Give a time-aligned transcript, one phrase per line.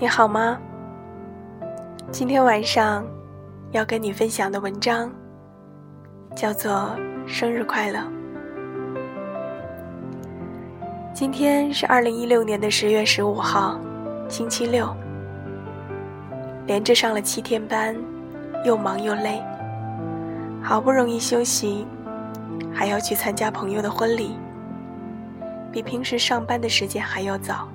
[0.00, 0.56] 你好吗？
[2.12, 3.04] 今天晚上
[3.72, 5.12] 要跟你分享的文章
[6.36, 7.98] 叫做《生日快乐》。
[11.12, 13.76] 今天是二零一六年的十月十五号，
[14.28, 14.94] 星期六，
[16.68, 17.96] 连着上了七天班，
[18.64, 19.42] 又忙又累，
[20.62, 21.84] 好不容易休息，
[22.72, 24.38] 还要去参加朋友的婚礼，
[25.72, 27.66] 比平时上班的时间还要早。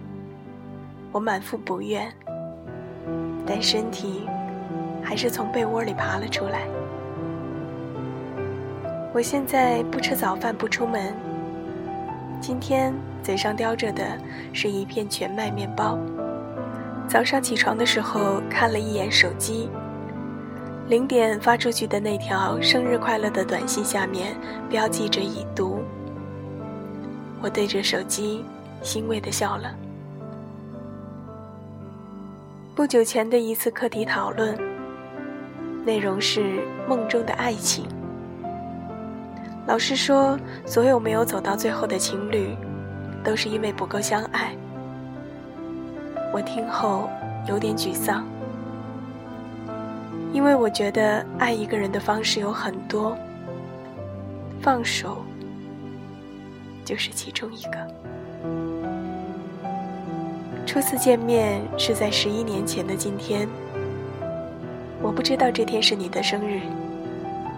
[1.14, 2.12] 我满腹不愿，
[3.46, 4.28] 但身体
[5.04, 6.62] 还是从被窝里爬了出来。
[9.14, 11.14] 我现在不吃早饭，不出门。
[12.42, 14.04] 今天嘴上叼着的
[14.54, 16.00] 是一片全麦面包。
[17.08, 19.70] 早上起床的时候看了一眼手机，
[20.88, 24.36] 零点发出去的那条“生日快乐”的短信下面
[24.68, 25.84] 标记着已读。
[27.40, 28.44] 我对着手机
[28.82, 29.76] 欣慰的笑了。
[32.76, 34.58] 不久前的一次课题讨论，
[35.86, 37.86] 内容是梦中的爱情。
[39.68, 42.58] 老师说，所有没有走到最后的情侣，
[43.24, 44.56] 都是因为不够相爱。
[46.34, 47.08] 我听后
[47.48, 48.26] 有点沮丧，
[50.32, 53.16] 因为我觉得爱一个人的方式有很多，
[54.64, 55.24] 放手
[56.84, 58.13] 就是其中一个。
[60.66, 63.48] 初次见面是在十一年前的今天，
[65.02, 66.62] 我不知道这天是你的生日，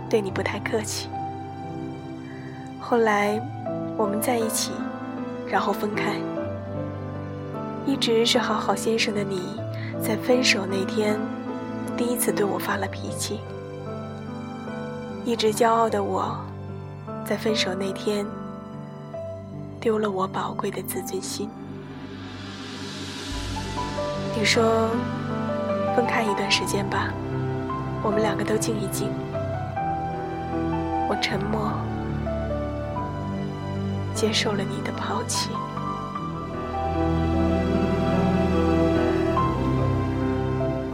[0.10, 1.08] 对你不太客气。
[2.80, 3.40] 后来
[3.96, 4.72] 我们在一起，
[5.48, 6.16] 然后分开。
[7.86, 9.42] 一直是好好先生的你，
[10.02, 11.18] 在分手那天
[11.96, 13.40] 第一次对我发了脾气。
[15.24, 16.36] 一直骄傲的我，
[17.24, 18.26] 在分手那天
[19.80, 21.50] 丢了我宝贵的自尊心。
[24.38, 24.90] 你说，
[25.96, 27.14] 分开一段时间吧，
[28.04, 29.10] 我们两个都静一静。
[31.08, 31.72] 我沉默，
[34.14, 35.50] 接受了你的抛弃。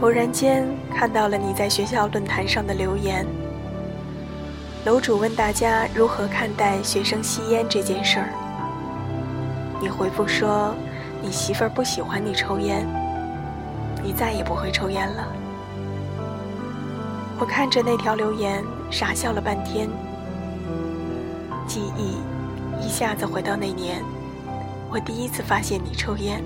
[0.00, 0.64] 偶然间
[0.94, 3.26] 看到了你在学校论坛上的留言，
[4.84, 8.28] 楼主问大家如何看待学生吸烟这件事儿。
[9.80, 10.72] 你回复说，
[11.20, 13.01] 你媳妇儿不喜欢你抽烟。
[14.02, 15.26] 你再也不会抽烟了。
[17.38, 19.88] 我看着那条留言，傻笑了半天。
[21.66, 22.16] 记忆
[22.84, 24.02] 一下子回到那年，
[24.90, 26.42] 我第一次发现你抽烟，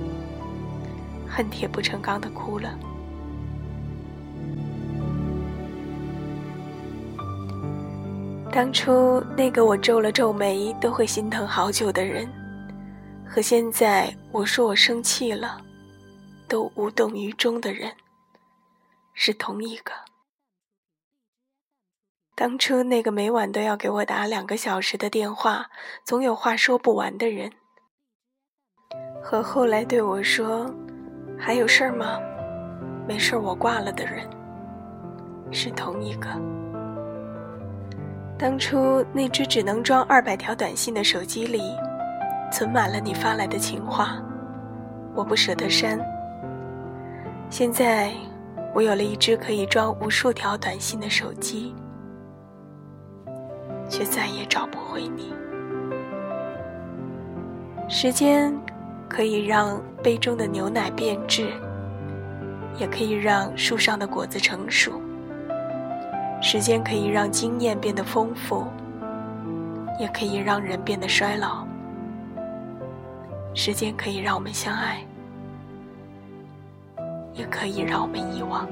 [1.28, 2.70] 恨铁不成钢的哭了。
[8.52, 12.26] 当初那个我皱了皱眉都会心疼好久的人，
[13.28, 15.60] 和现在我说我生气了。
[16.48, 17.92] 都无动于衷的人，
[19.14, 19.92] 是同一个。
[22.34, 25.70] 当初那个每晚都要给我打两个小时的电话，
[26.04, 27.50] 总有话说不完的人，
[29.22, 30.70] 和后来对我说
[31.40, 32.20] “还有事儿吗？
[33.08, 34.28] 没事儿，我挂了”的人，
[35.50, 36.28] 是同一个。
[38.38, 41.74] 当初那只只能装二百条短信的手机里，
[42.52, 44.22] 存满了你发来的情话，
[45.14, 45.98] 我不舍得删。
[47.48, 48.12] 现在，
[48.74, 51.74] 我有了一只可以装无数条短信的手机，
[53.88, 55.32] 却再也找不回你。
[57.88, 58.52] 时间
[59.08, 61.48] 可以让杯中的牛奶变质，
[62.78, 65.00] 也可以让树上的果子成熟。
[66.42, 68.66] 时间可以让经验变得丰富，
[69.98, 71.64] 也可以让人变得衰老。
[73.54, 75.00] 时间可以让我们相爱。
[77.36, 78.66] 也可以让我们遗忘。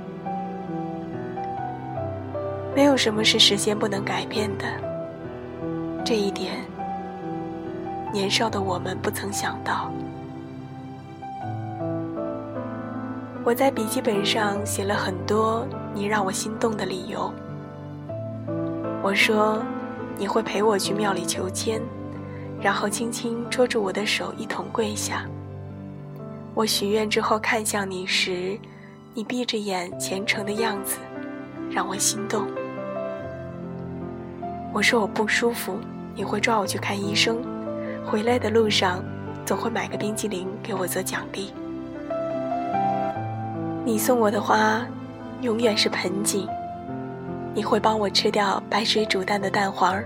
[2.74, 4.64] 没有什么是时间不能改变的，
[6.04, 6.54] 这一点，
[8.12, 9.92] 年少的我们不曾想到。
[13.44, 17.32] 我在笔记本上写了很多你让我心动的理由。
[19.02, 19.62] 我说，
[20.16, 21.80] 你会陪我去庙里求签，
[22.60, 25.26] 然后轻轻捉住我的手，一同跪下。
[26.54, 28.56] 我许愿之后看向你时，
[29.12, 30.98] 你闭着眼虔诚的样子，
[31.68, 32.46] 让我心动。
[34.72, 35.76] 我说我不舒服，
[36.14, 37.42] 你会抓我去看医生，
[38.06, 39.04] 回来的路上
[39.44, 41.52] 总会买个冰激凌给我做奖励。
[43.84, 44.86] 你送我的花，
[45.40, 46.48] 永远是盆景，
[47.52, 50.04] 你会帮我吃掉白水煮蛋的蛋黄儿。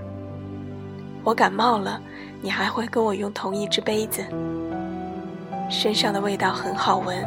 [1.24, 2.00] 我感冒了，
[2.40, 4.24] 你还会跟我用同一只杯子。
[5.68, 7.22] 身上的味道很好闻，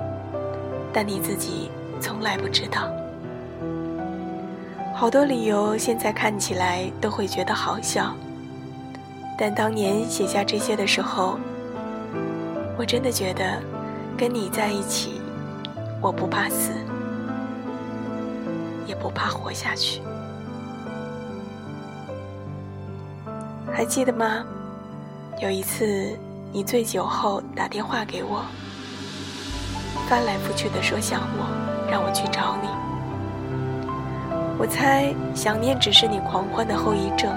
[0.92, 2.90] 但你自己从来不知道。
[4.96, 8.16] 好多理由现在看起来都会觉得好笑，
[9.38, 11.40] 但当年写下这些的时候，
[12.78, 13.62] 我真的觉得
[14.18, 15.22] 跟你在一起，
[16.02, 16.72] 我不怕死，
[18.88, 20.02] 也不怕活下去。
[23.72, 24.44] 还记得吗？
[25.42, 26.18] 有一次
[26.54, 28.44] 你醉酒后打电话给我，
[30.10, 31.48] 翻来覆去的说想我，
[31.90, 32.68] 让我去找你。
[34.60, 37.32] 我猜想念只是你狂欢的后遗症。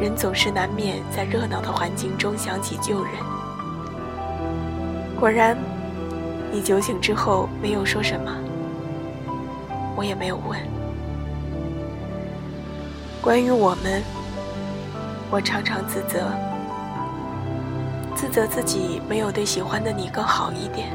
[0.00, 3.12] 人总是难免在热闹的环境中想起旧人。
[5.20, 5.54] 果然，
[6.50, 8.32] 你酒醒之后没有说什么，
[9.94, 10.58] 我也没有问。
[13.20, 14.02] 关于我们，
[15.30, 16.30] 我常常自责，
[18.16, 20.88] 自责自己没有对喜欢的你更好一点。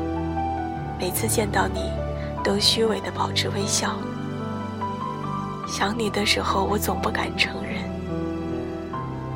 [0.99, 1.91] 每次见到你，
[2.43, 3.95] 都虚伪的保持微笑。
[5.67, 7.83] 想你的时候，我总不敢承认；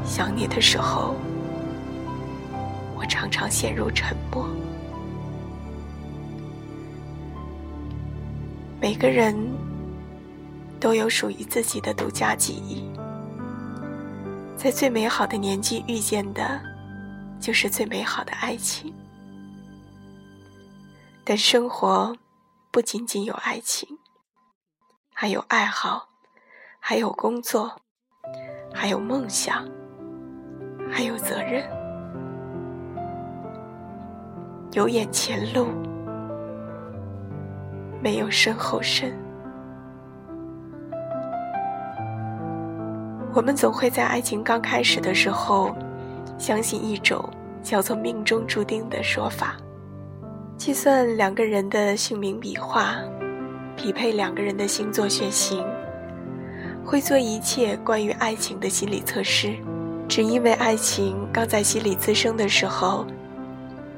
[0.04, 1.16] 想你的时候，
[2.98, 4.48] 我常常陷入沉默。
[8.82, 9.36] 每个人
[10.80, 12.84] 都有属于自己的独家记忆，
[14.58, 16.60] 在最美好的年纪遇见的，
[17.40, 18.94] 就是最美好的爱情。
[21.24, 22.16] 但生活
[22.72, 23.98] 不仅仅有爱情，
[25.14, 26.10] 还有爱好。
[26.88, 27.82] 还有工作，
[28.72, 29.68] 还有梦想，
[30.92, 31.68] 还有责任，
[34.74, 35.66] 有眼前路，
[38.04, 39.12] 没有身后身。
[43.34, 45.76] 我们总会在爱情刚开始的时候，
[46.38, 47.28] 相信一种
[47.64, 49.56] 叫做命中注定的说法，
[50.58, 52.96] 计算两个人的姓名笔画，
[53.76, 55.66] 匹配两个人的星座血型。
[56.86, 59.56] 会做一切关于爱情的心理测试，
[60.08, 63.04] 只因为爱情刚在心里滋生的时候，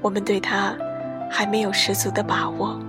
[0.01, 0.73] 我们对它
[1.29, 2.79] 还没有十足的把握。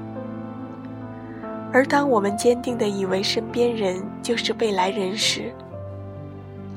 [1.73, 5.53] 而当我们坚定的以为身边人就是未来人时，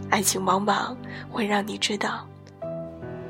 [0.09, 0.97] 爱情往往
[1.29, 2.27] 会让你知道，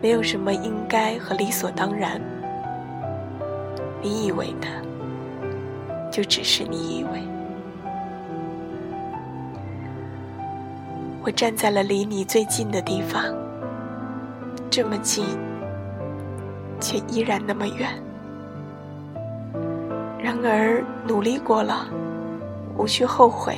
[0.01, 2.19] 没有什么应该和理所当然。
[4.01, 4.67] 你以为的，
[6.11, 7.21] 就只是你以为。
[11.23, 13.23] 我站在了离你最近的地方，
[14.71, 15.23] 这么近，
[16.79, 17.87] 却依然那么远。
[20.17, 21.85] 然而努力过了，
[22.75, 23.55] 无需后悔。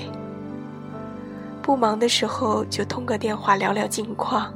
[1.62, 4.54] 不忙的时候就通个电话聊聊近况，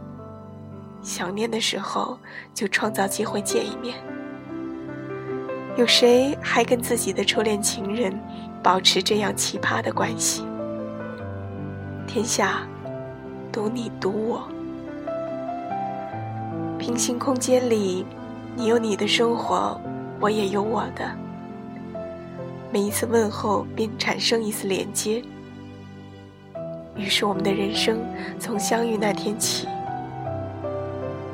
[1.02, 2.18] 想念的时候
[2.54, 3.96] 就创造机会见一面。
[5.78, 8.18] 有谁还跟自己的初恋情人
[8.64, 10.44] 保持这样奇葩的关系？
[12.08, 12.68] 天下。
[13.50, 14.48] 独你，独我。
[16.78, 18.06] 平行空间里，
[18.56, 19.80] 你有你的生活，
[20.20, 21.10] 我也有我的。
[22.72, 25.24] 每一次问候，便产生一丝连接。
[26.96, 27.98] 于是，我们的人生
[28.38, 29.68] 从相遇那天起，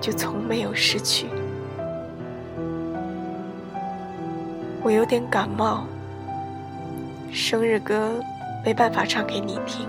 [0.04, 1.28] 就从没有失去。
[4.82, 5.86] 我有点感冒，
[7.32, 8.22] 生日歌
[8.66, 9.88] 没办法唱给你听。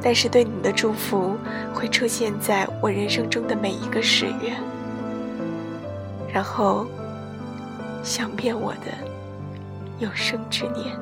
[0.00, 1.36] 但是对你的祝福
[1.74, 4.56] 会出现在我人生中的每一个十月，
[6.32, 6.86] 然后
[8.02, 8.86] 想遍我的
[9.98, 10.96] 有生之年。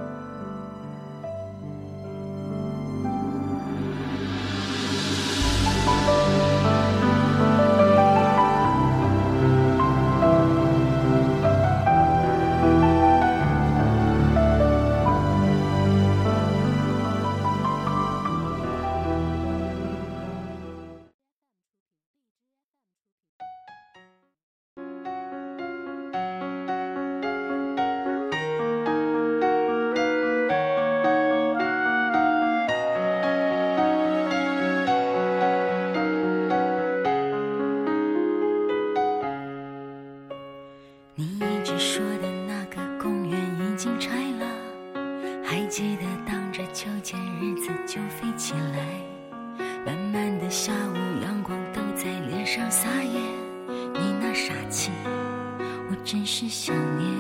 [56.38, 57.10] 是想念，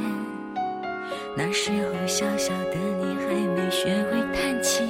[1.36, 4.84] 那时候小小的你还没学会叹气，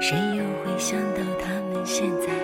[0.00, 2.43] 谁又会想到他们现在？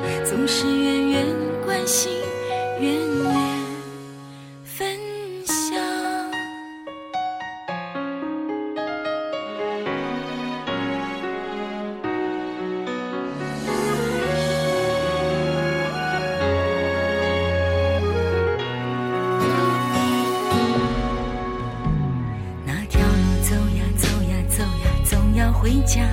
[0.53, 1.25] 是远远
[1.65, 2.11] 关心，
[2.81, 3.33] 远远
[4.65, 4.99] 分
[5.45, 5.79] 享。
[22.65, 26.05] 那条路走呀走呀走呀，总要回家。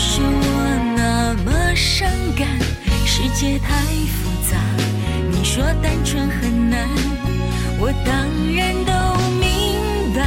[0.00, 2.46] 是我那么伤感。
[3.04, 4.56] 世界太复杂，
[5.32, 6.88] 你说单纯很难，
[7.80, 8.14] 我当
[8.54, 8.92] 然都
[9.40, 10.22] 明白。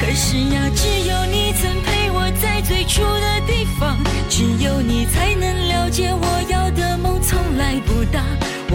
[0.00, 3.96] 可是呀，只有你曾陪我在最初的地方，
[4.28, 8.20] 只有你才能了解我要的梦从来不大。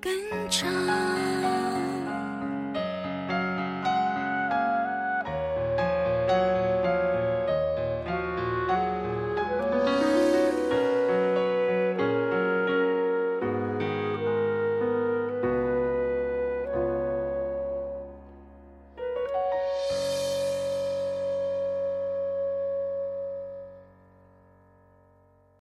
[0.00, 0.10] 更
[0.48, 0.89] 长。